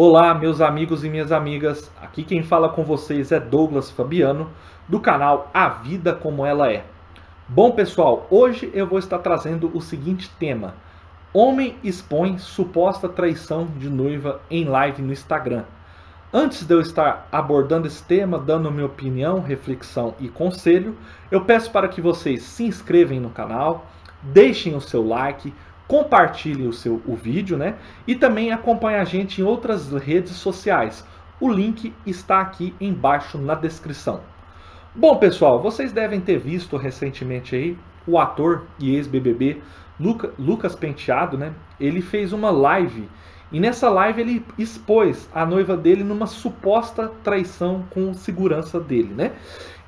[0.00, 1.90] Olá, meus amigos e minhas amigas.
[2.00, 4.48] Aqui quem fala com vocês é Douglas Fabiano,
[4.86, 6.84] do canal A Vida Como Ela É.
[7.48, 10.76] Bom, pessoal, hoje eu vou estar trazendo o seguinte tema:
[11.32, 15.64] Homem expõe suposta traição de noiva em live no Instagram.
[16.32, 20.96] Antes de eu estar abordando esse tema, dando minha opinião, reflexão e conselho,
[21.28, 23.84] eu peço para que vocês se inscrevam no canal,
[24.22, 25.52] deixem o seu like,
[25.88, 27.76] compartilhe o seu o vídeo, né?
[28.06, 31.04] E também acompanhe a gente em outras redes sociais.
[31.40, 34.20] O link está aqui embaixo na descrição.
[34.94, 39.62] Bom, pessoal, vocês devem ter visto recentemente aí o ator e ex-BBB
[39.98, 41.52] Luca, Lucas Penteado, né?
[41.80, 43.08] Ele fez uma live
[43.50, 49.32] e nessa live ele expôs a noiva dele numa suposta traição com segurança dele, né?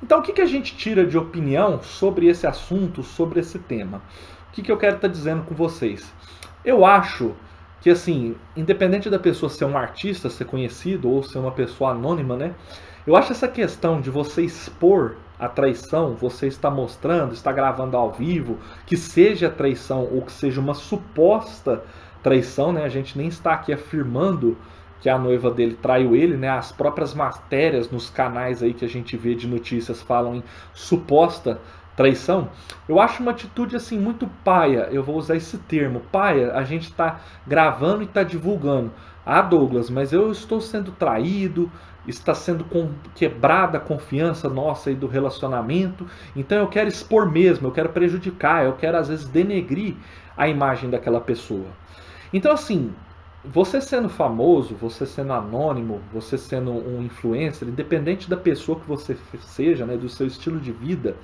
[0.01, 4.01] Então o que, que a gente tira de opinião sobre esse assunto, sobre esse tema?
[4.51, 6.13] O que, que eu quero estar tá dizendo com vocês?
[6.65, 7.33] Eu acho
[7.79, 12.35] que, assim, independente da pessoa ser um artista, ser conhecido ou ser uma pessoa anônima,
[12.35, 12.53] né?
[13.07, 18.11] Eu acho essa questão de você expor a traição, você está mostrando, está gravando ao
[18.11, 21.81] vivo, que seja traição ou que seja uma suposta
[22.21, 22.83] traição, né?
[22.83, 24.57] A gente nem está aqui afirmando
[24.99, 26.49] que a noiva dele traiu ele, né?
[26.49, 30.43] As próprias matérias nos canais aí que a gente vê de notícias falam em
[30.73, 31.61] suposta
[32.01, 32.49] traição,
[32.89, 34.89] eu acho uma atitude assim muito paia.
[34.91, 36.53] Eu vou usar esse termo, paia.
[36.53, 38.91] A gente está gravando e está divulgando.
[39.23, 41.71] Ah, Douglas, mas eu estou sendo traído,
[42.07, 42.65] está sendo
[43.13, 46.07] quebrada a confiança nossa aí do relacionamento.
[46.35, 49.95] Então eu quero expor mesmo, eu quero prejudicar, eu quero às vezes denegrir
[50.35, 51.67] a imagem daquela pessoa.
[52.33, 52.91] Então assim,
[53.43, 59.17] você sendo famoso, você sendo anônimo, você sendo um influencer, independente da pessoa que você
[59.39, 61.15] seja, né, do seu estilo de vida,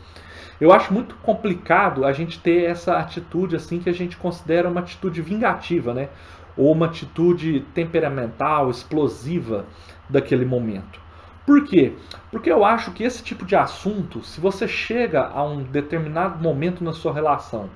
[0.59, 4.79] eu acho muito complicado a gente ter essa atitude assim que a gente considera uma
[4.79, 6.09] atitude vingativa, né?
[6.57, 9.67] Ou uma atitude temperamental, explosiva
[10.09, 10.99] daquele momento.
[11.45, 11.93] Por quê?
[12.31, 16.83] Porque eu acho que esse tipo de assunto, se você chega a um determinado momento
[16.83, 17.69] na sua relação,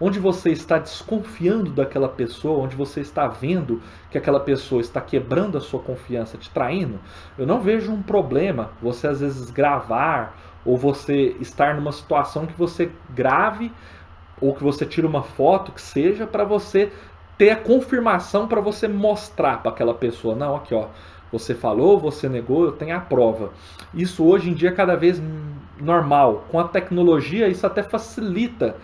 [0.00, 5.58] onde você está desconfiando daquela pessoa, onde você está vendo que aquela pessoa está quebrando
[5.58, 6.98] a sua confiança, te traindo,
[7.36, 12.56] eu não vejo um problema você às vezes gravar ou você estar numa situação que
[12.56, 13.72] você grave
[14.40, 16.92] ou que você tire uma foto que seja para você
[17.36, 20.88] ter a confirmação para você mostrar para aquela pessoa, não, aqui ó,
[21.30, 23.52] você falou, você negou, eu tenho a prova.
[23.94, 25.22] Isso hoje em dia é cada vez
[25.78, 26.46] normal.
[26.50, 28.76] Com a tecnologia isso até facilita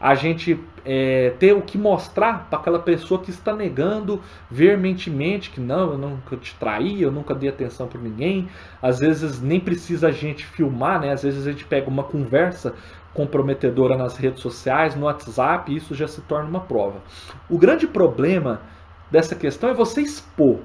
[0.00, 5.60] a gente é, ter o que mostrar para aquela pessoa que está negando veementemente que
[5.60, 8.48] não, eu nunca te traí, eu nunca dei atenção para ninguém.
[8.80, 11.12] Às vezes nem precisa a gente filmar, né?
[11.12, 12.74] Às vezes a gente pega uma conversa
[13.12, 17.02] comprometedora nas redes sociais, no WhatsApp, e isso já se torna uma prova.
[17.48, 18.62] O grande problema
[19.10, 20.60] dessa questão é você expor.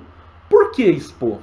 [0.49, 1.39] Por que expor?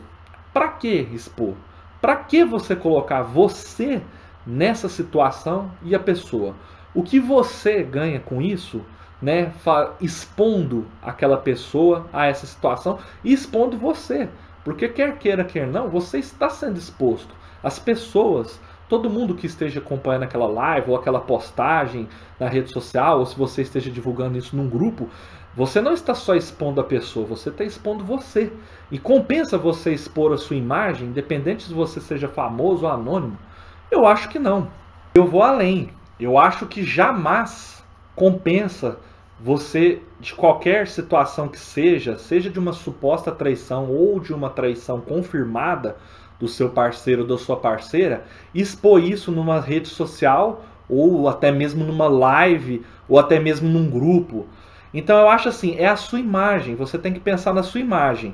[0.53, 1.55] Para que expor?
[2.01, 4.01] Para que você colocar você
[4.47, 6.55] nessa situação e a pessoa?
[6.95, 8.85] O que você ganha com isso,
[9.21, 9.53] né,
[10.01, 14.29] expondo aquela pessoa a essa situação e expondo você?
[14.65, 17.35] Porque quer queira, quer não, você está sendo exposto.
[17.63, 22.09] As pessoas, todo mundo que esteja acompanhando aquela live ou aquela postagem
[22.39, 25.09] na rede social, ou se você esteja divulgando isso num grupo,
[25.55, 28.53] você não está só expondo a pessoa, você está expondo você.
[28.91, 33.39] E compensa você expor a sua imagem, independente se você seja famoso ou anônimo?
[33.91, 34.69] Eu acho que não.
[35.15, 35.91] Eu vou além.
[36.23, 37.83] Eu acho que jamais
[38.15, 38.99] compensa
[39.41, 45.01] você, de qualquer situação que seja, seja de uma suposta traição ou de uma traição
[45.01, 45.97] confirmada
[46.39, 48.25] do seu parceiro ou da sua parceira,
[48.55, 54.47] expor isso numa rede social ou até mesmo numa live ou até mesmo num grupo.
[54.95, 58.33] Então eu acho assim, é a sua imagem, você tem que pensar na sua imagem.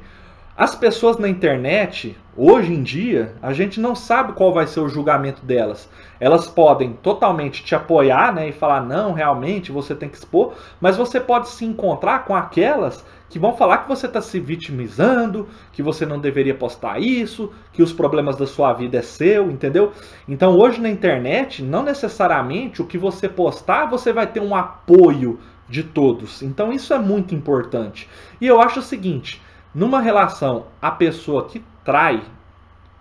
[0.55, 4.89] As pessoas na internet, hoje em dia, a gente não sabe qual vai ser o
[4.89, 5.91] julgamento delas.
[6.21, 10.97] Elas podem totalmente te apoiar né, e falar, não, realmente você tem que expor, mas
[10.97, 15.83] você pode se encontrar com aquelas que vão falar que você está se vitimizando, que
[15.83, 19.93] você não deveria postar isso, que os problemas da sua vida é seu, entendeu?
[20.27, 25.39] Então hoje na internet, não necessariamente o que você postar você vai ter um apoio
[25.69, 26.43] de todos.
[26.43, 28.09] Então isso é muito importante.
[28.41, 29.43] E eu acho o seguinte
[29.75, 32.23] numa relação, a pessoa que trai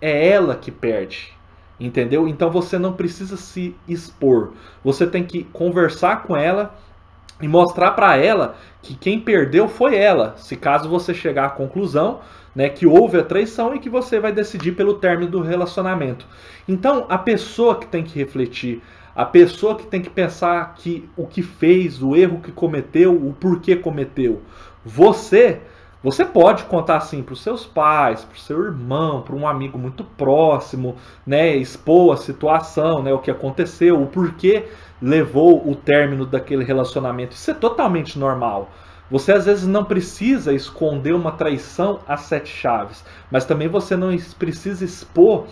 [0.00, 1.32] é ela que perde.
[1.80, 2.26] Entendeu?
[2.26, 4.52] Então você não precisa se expor.
[4.82, 6.74] Você tem que conversar com ela
[7.40, 10.34] e mostrar para ela que quem perdeu foi ela.
[10.36, 12.20] Se caso você chegar à conclusão,
[12.54, 16.26] né, que houve a traição e que você vai decidir pelo término do relacionamento.
[16.66, 18.82] Então, a pessoa que tem que refletir,
[19.14, 23.32] a pessoa que tem que pensar que o que fez, o erro que cometeu, o
[23.32, 24.42] porquê cometeu.
[24.84, 25.60] Você
[26.08, 29.76] Você pode contar assim para os seus pais, para o seu irmão, para um amigo
[29.76, 30.96] muito próximo,
[31.26, 34.64] né, expor a situação, né, o que aconteceu, o porquê
[35.02, 37.34] levou o término daquele relacionamento.
[37.34, 38.70] Isso é totalmente normal.
[39.10, 44.14] Você às vezes não precisa esconder uma traição a sete chaves, mas também você não
[44.38, 45.46] precisa expor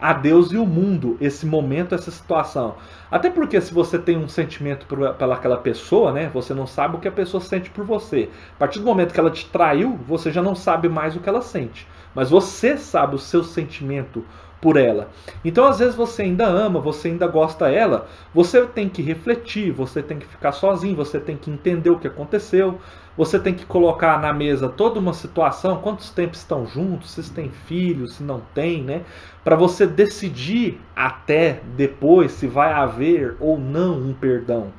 [0.00, 2.74] a Deus e o mundo esse momento, essa situação.
[3.10, 6.96] Até porque se você tem um sentimento por, pela aquela pessoa, né, você não sabe
[6.96, 8.28] o que a pessoa sente por você.
[8.56, 11.28] A partir do momento que ela te traiu, você já não sabe mais o que
[11.28, 11.86] ela sente.
[12.14, 14.24] Mas você sabe o seu sentimento
[14.62, 15.08] por ela.
[15.44, 20.00] Então, às vezes você ainda ama, você ainda gosta dela, você tem que refletir, você
[20.00, 22.78] tem que ficar sozinho, você tem que entender o que aconteceu,
[23.16, 27.50] você tem que colocar na mesa toda uma situação, quantos tempos estão juntos, se têm
[27.50, 29.02] filhos, se não tem, né?
[29.42, 34.72] Para você decidir até depois se vai haver ou não um perdão.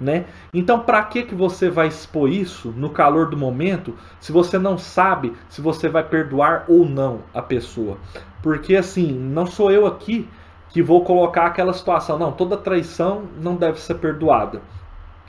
[0.00, 0.26] Né?
[0.54, 4.78] Então, para que que você vai expor isso no calor do momento, se você não
[4.78, 7.98] sabe se você vai perdoar ou não a pessoa?
[8.40, 10.28] Porque assim, não sou eu aqui
[10.70, 14.62] que vou colocar aquela situação, não, toda traição não deve ser perdoada.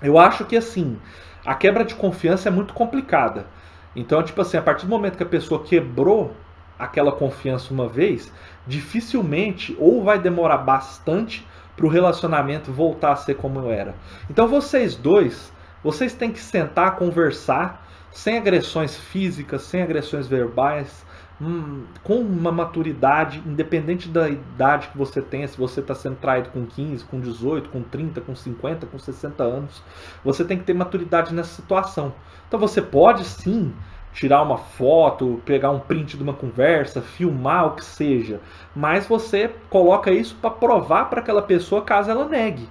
[0.04, 1.00] Eu acho que assim,
[1.44, 3.48] a quebra de confiança é muito complicada.
[3.96, 6.34] Então, tipo assim, a partir do momento que a pessoa quebrou
[6.78, 8.32] aquela confiança uma vez,
[8.66, 11.46] dificilmente ou vai demorar bastante
[11.80, 13.96] para o relacionamento voltar a ser como era.
[14.30, 15.50] Então, vocês dois,
[15.82, 21.06] vocês têm que sentar, conversar, sem agressões físicas, sem agressões verbais,
[21.42, 26.50] hum, com uma maturidade, independente da idade que você tenha, se você está sendo traído
[26.50, 29.82] com 15, com 18, com 30, com 50, com 60 anos,
[30.22, 32.14] você tem que ter maturidade nessa situação.
[32.50, 33.74] Então você pode sim
[34.14, 38.40] tirar uma foto, pegar um print de uma conversa, filmar o que seja,
[38.76, 42.68] mas você coloca isso para provar para aquela pessoa caso ela negue.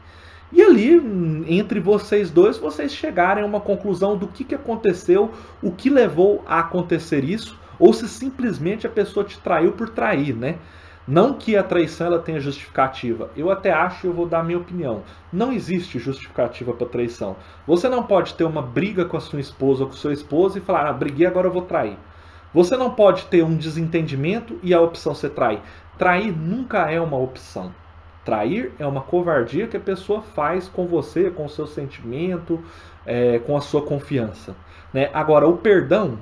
[0.51, 0.95] E ali,
[1.47, 5.31] entre vocês dois, vocês chegarem a uma conclusão do que, que aconteceu,
[5.63, 10.35] o que levou a acontecer isso, ou se simplesmente a pessoa te traiu por trair,
[10.35, 10.57] né?
[11.09, 13.31] Não que a traição ela tenha justificativa.
[13.35, 15.03] Eu até acho, eu vou dar a minha opinião.
[15.33, 17.35] Não existe justificativa para traição.
[17.67, 20.61] Você não pode ter uma briga com a sua esposa ou com seu esposo e
[20.61, 21.97] falar, ah, briguei, agora eu vou trair.
[22.53, 25.61] Você não pode ter um desentendimento e a opção ser trair.
[25.97, 27.73] Trair nunca é uma opção.
[28.23, 32.63] Trair é uma covardia que a pessoa faz com você, com o seu sentimento,
[33.07, 34.55] é, com a sua confiança.
[34.93, 35.09] Né?
[35.15, 36.19] Agora, o perdão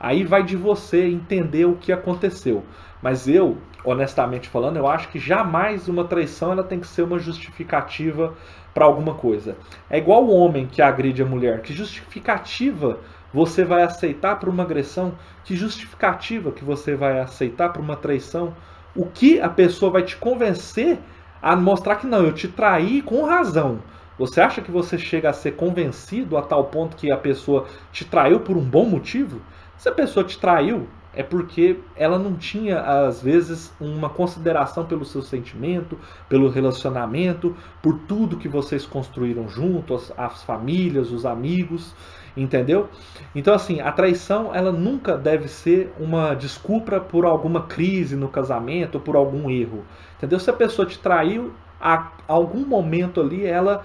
[0.00, 2.64] Aí vai de você entender o que aconteceu.
[3.02, 7.18] Mas eu, honestamente falando, eu acho que jamais uma traição ela tem que ser uma
[7.18, 8.34] justificativa
[8.74, 9.56] para alguma coisa.
[9.88, 11.62] É igual o homem que agride a mulher.
[11.62, 12.98] Que justificativa
[13.32, 15.14] você vai aceitar para uma agressão?
[15.44, 18.54] Que justificativa que você vai aceitar para uma traição?
[18.94, 20.98] O que a pessoa vai te convencer
[21.40, 23.80] a mostrar que não, eu te traí com razão.
[24.18, 28.04] Você acha que você chega a ser convencido a tal ponto que a pessoa te
[28.04, 29.40] traiu por um bom motivo?
[29.78, 35.04] Se a pessoa te traiu, é porque ela não tinha, às vezes, uma consideração pelo
[35.04, 35.98] seu sentimento,
[36.28, 41.94] pelo relacionamento, por tudo que vocês construíram juntos, as famílias, os amigos,
[42.36, 42.88] entendeu?
[43.34, 49.00] Então, assim, a traição, ela nunca deve ser uma desculpa por alguma crise no casamento
[49.00, 49.84] por algum erro,
[50.16, 50.38] entendeu?
[50.38, 53.84] Se a pessoa te traiu, a algum momento ali ela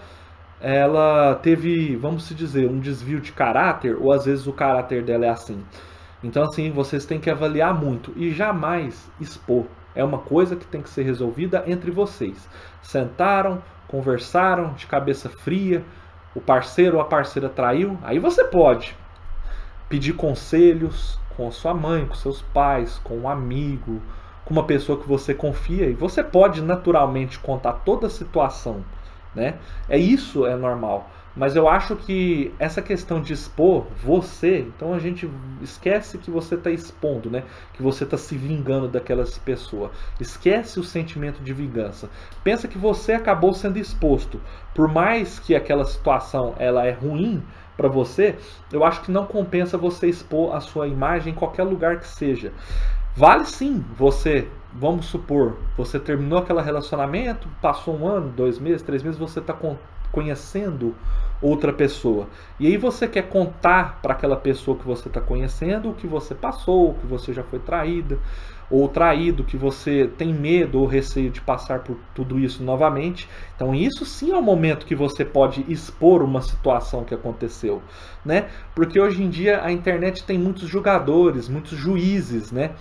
[0.60, 5.26] ela teve, vamos se dizer, um desvio de caráter, ou às vezes o caráter dela
[5.26, 5.64] é assim.
[6.26, 9.66] Então, assim, vocês têm que avaliar muito e jamais expor.
[9.94, 12.50] É uma coisa que tem que ser resolvida entre vocês.
[12.82, 15.84] Sentaram, conversaram de cabeça fria,
[16.34, 18.96] o parceiro ou a parceira traiu, aí você pode
[19.88, 24.02] pedir conselhos com a sua mãe, com seus pais, com um amigo,
[24.44, 28.84] com uma pessoa que você confia e você pode naturalmente contar toda a situação
[29.36, 29.56] né?
[29.90, 31.10] É isso é normal.
[31.36, 35.30] Mas eu acho que essa questão de expor você, então a gente
[35.62, 37.44] esquece que você está expondo, né?
[37.74, 39.92] Que você está se vingando daquelas pessoas.
[40.20, 42.10] Esquece o sentimento de vingança.
[42.44, 44.40] Pensa que você acabou sendo exposto.
[44.74, 47.44] Por mais que aquela situação ela é ruim
[47.76, 48.38] para você,
[48.72, 52.54] eu acho que não compensa você expor a sua imagem em qualquer lugar que seja.
[53.14, 59.02] Vale sim você vamos supor, você terminou aquele relacionamento, passou um ano, dois meses, três
[59.02, 59.58] meses, você está
[60.12, 60.94] conhecendo
[61.42, 62.28] outra pessoa.
[62.60, 66.34] E aí você quer contar para aquela pessoa que você está conhecendo o que você
[66.34, 68.18] passou, que você já foi traída
[68.70, 73.30] ou traído, que você tem medo ou receio de passar por tudo isso novamente.
[73.56, 77.82] Então, isso sim é o momento que você pode expor uma situação que aconteceu,
[78.24, 78.48] né?
[78.74, 82.72] Porque hoje em dia a internet tem muitos julgadores, muitos juízes, né?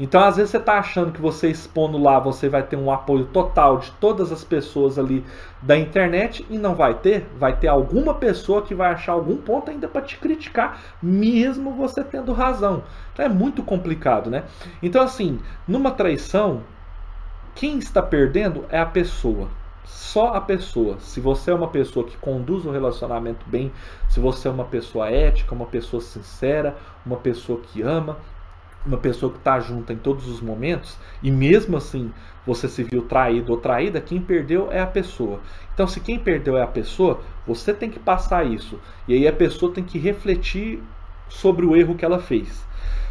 [0.00, 3.26] Então, às vezes, você está achando que você expondo lá, você vai ter um apoio
[3.26, 5.22] total de todas as pessoas ali
[5.60, 7.26] da internet e não vai ter.
[7.38, 12.02] Vai ter alguma pessoa que vai achar algum ponto ainda para te criticar, mesmo você
[12.02, 12.82] tendo razão.
[13.12, 14.44] Então, é muito complicado, né?
[14.82, 15.29] Então, assim,
[15.68, 16.62] numa traição,
[17.54, 19.48] quem está perdendo é a pessoa.
[19.84, 20.98] Só a pessoa.
[21.00, 23.72] Se você é uma pessoa que conduz o relacionamento bem,
[24.08, 28.16] se você é uma pessoa ética, uma pessoa sincera, uma pessoa que ama,
[28.86, 32.10] uma pessoa que está junta em todos os momentos e mesmo assim
[32.46, 35.40] você se viu traído ou traída, quem perdeu é a pessoa.
[35.74, 38.80] Então, se quem perdeu é a pessoa, você tem que passar isso.
[39.06, 40.82] E aí a pessoa tem que refletir
[41.28, 42.66] sobre o erro que ela fez.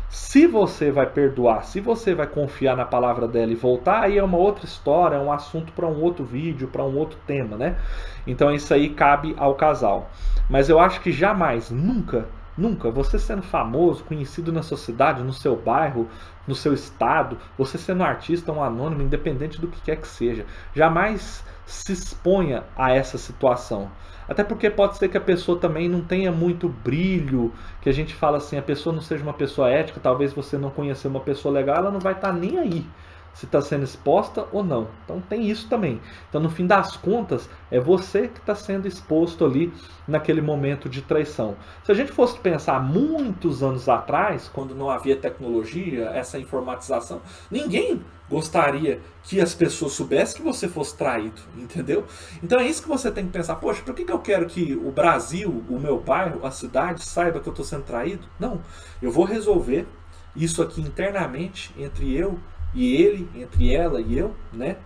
[0.10, 4.24] Se você vai perdoar, se você vai confiar na palavra dela e voltar, aí é
[4.24, 7.78] uma outra história, é um assunto para um outro vídeo, para um outro tema, né?
[8.26, 10.10] Então isso aí cabe ao casal.
[10.50, 12.28] Mas eu acho que jamais, nunca
[12.60, 12.92] Nunca.
[12.92, 16.10] Você sendo famoso, conhecido na sua cidade, no seu bairro,
[16.46, 20.46] no seu estado, você sendo um artista, um anônimo, independente do que quer que seja,
[20.76, 23.90] jamais se exponha a essa situação.
[24.30, 28.14] Até porque pode ser que a pessoa também não tenha muito brilho, que a gente
[28.14, 31.52] fala assim, a pessoa não seja uma pessoa ética, talvez você não conhecer uma pessoa
[31.52, 32.86] legal, ela não vai estar tá nem aí
[33.34, 34.88] se está sendo exposta ou não.
[35.04, 36.02] Então tem isso também.
[36.28, 39.72] Então no fim das contas é você que está sendo exposto ali
[40.08, 41.56] naquele momento de traição.
[41.84, 48.02] Se a gente fosse pensar muitos anos atrás, quando não havia tecnologia, essa informatização, ninguém
[48.30, 52.06] gostaria que as pessoas soubessem que você fosse traído, entendeu?
[52.44, 53.56] Então é isso que você tem que pensar.
[53.56, 57.40] Poxa, por que, que eu quero que o Brasil, o meu bairro, a cidade saiba
[57.40, 58.28] que eu estou sendo traído?
[58.40, 58.62] Não,
[59.02, 59.88] eu vou resolver
[60.36, 62.40] isso aqui internamente entre eu
[62.74, 64.78] e ele, entre ela e eu, né?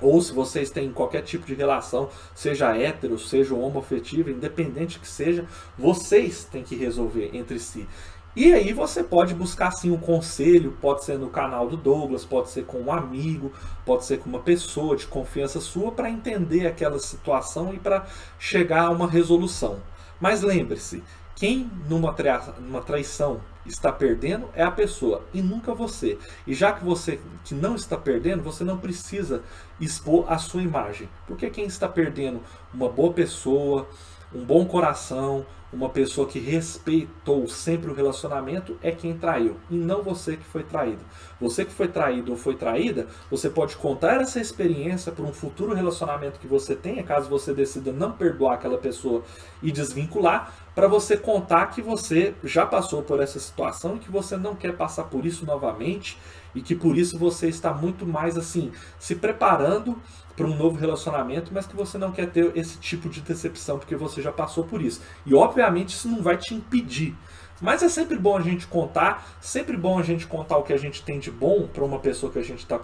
[0.00, 5.46] Ou se vocês têm qualquer tipo de relação, seja hétero, seja homoafetiva, independente que seja,
[5.78, 7.88] vocês têm que resolver entre si.
[8.36, 12.50] E aí você pode buscar sim um conselho, pode ser no canal do Douglas, pode
[12.50, 13.50] ser com um amigo,
[13.86, 18.06] pode ser com uma pessoa de confiança sua para entender aquela situação e para
[18.38, 19.80] chegar a uma resolução.
[20.20, 21.02] Mas lembre-se,
[21.34, 22.14] quem numa,
[22.60, 26.18] numa traição está perdendo é a pessoa e nunca você.
[26.46, 29.42] E já que você que não está perdendo, você não precisa
[29.80, 31.08] expor a sua imagem.
[31.26, 32.40] Porque quem está perdendo
[32.72, 33.88] uma boa pessoa,
[34.34, 40.02] um bom coração, uma pessoa que respeitou sempre o relacionamento é quem traiu e não
[40.02, 41.00] você que foi traído.
[41.40, 45.74] Você que foi traído ou foi traída, você pode contar essa experiência para um futuro
[45.74, 49.22] relacionamento que você tenha, caso você decida não perdoar aquela pessoa
[49.62, 54.36] e desvincular, para você contar que você já passou por essa situação e que você
[54.36, 56.18] não quer passar por isso novamente
[56.56, 60.00] e que por isso você está muito mais assim se preparando
[60.34, 63.96] para um novo relacionamento, mas que você não quer ter esse tipo de decepção porque
[63.96, 65.00] você já passou por isso.
[65.24, 67.14] E obviamente isso não vai te impedir.
[67.60, 70.76] Mas é sempre bom a gente contar, sempre bom a gente contar o que a
[70.76, 72.78] gente tem de bom para uma pessoa que a gente está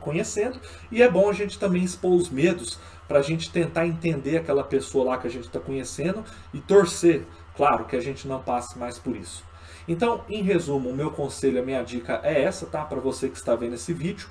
[0.00, 0.60] conhecendo,
[0.92, 4.62] e é bom a gente também expor os medos para a gente tentar entender aquela
[4.62, 7.24] pessoa lá que a gente está conhecendo e torcer,
[7.56, 9.47] claro, que a gente não passe mais por isso.
[9.88, 12.84] Então, em resumo, o meu conselho, a minha dica é essa, tá?
[12.84, 14.28] Para você que está vendo esse vídeo.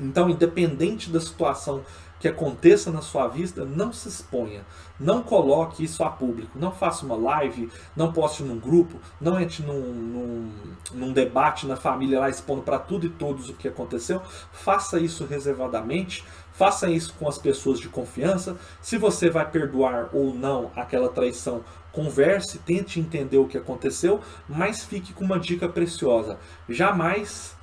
[0.00, 1.84] Então, independente da situação
[2.18, 4.62] que aconteça na sua vida, não se exponha.
[4.98, 6.58] Não coloque isso a público.
[6.58, 10.52] Não faça uma live, não poste num grupo, não entre num, num,
[10.92, 14.20] num debate na família lá expondo para tudo e todos o que aconteceu.
[14.52, 16.22] Faça isso reservadamente.
[16.52, 18.54] Faça isso com as pessoas de confiança.
[18.82, 24.84] Se você vai perdoar ou não aquela traição, converse, tente entender o que aconteceu, mas
[24.84, 26.38] fique com uma dica preciosa.
[26.68, 27.56] Jamais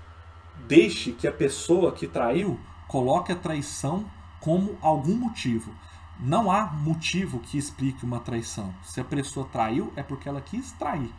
[0.68, 4.06] deixe que a pessoa que traiu coloque a traição
[4.40, 5.74] como algum motivo.
[6.20, 8.74] Não há motivo que explique uma traição.
[8.84, 11.14] Se a pessoa traiu, é porque ela quis trair.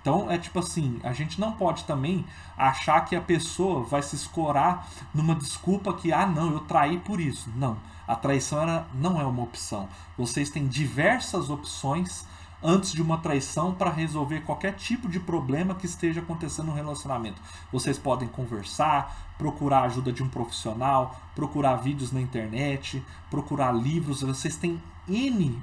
[0.00, 2.26] Então é tipo assim, a gente não pode também
[2.58, 7.18] achar que a pessoa vai se escorar numa desculpa que, ah não, eu traí por
[7.18, 7.50] isso.
[7.56, 9.88] Não, a traição era, não é uma opção.
[10.16, 12.26] Vocês têm diversas opções
[12.64, 17.40] antes de uma traição para resolver qualquer tipo de problema que esteja acontecendo no relacionamento.
[17.70, 24.22] Vocês podem conversar, procurar a ajuda de um profissional, procurar vídeos na internet, procurar livros.
[24.22, 25.62] Vocês têm N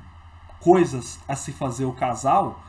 [0.60, 2.64] coisas a se fazer o casal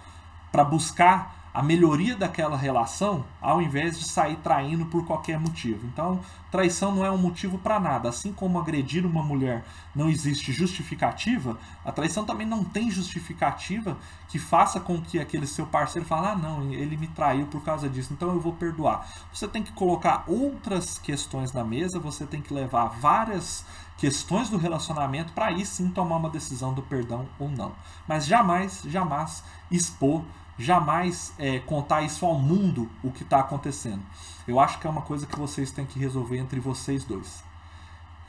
[0.51, 5.87] para buscar a melhoria daquela relação ao invés de sair traindo por qualquer motivo.
[5.87, 8.09] Então, traição não é um motivo para nada.
[8.09, 14.38] Assim como agredir uma mulher não existe justificativa, a traição também não tem justificativa que
[14.38, 18.12] faça com que aquele seu parceiro fale: ah, não, ele me traiu por causa disso,
[18.14, 19.06] então eu vou perdoar.
[19.32, 23.64] Você tem que colocar outras questões na mesa, você tem que levar várias
[23.99, 27.73] questões do relacionamento para aí sim tomar uma decisão do perdão ou não.
[28.09, 30.25] Mas jamais, jamais expor
[30.59, 34.02] jamais é, contar isso ao mundo o que está acontecendo.
[34.47, 37.42] Eu acho que é uma coisa que vocês têm que resolver entre vocês dois.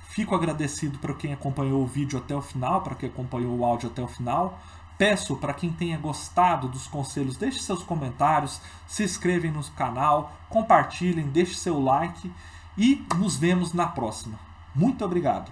[0.09, 3.89] Fico agradecido para quem acompanhou o vídeo até o final, para quem acompanhou o áudio
[3.89, 4.59] até o final.
[4.95, 11.27] Peço para quem tenha gostado dos conselhos, deixe seus comentários, se inscrevem no canal, compartilhem,
[11.27, 12.31] deixe seu like
[12.77, 14.39] e nos vemos na próxima.
[14.75, 15.51] Muito obrigado.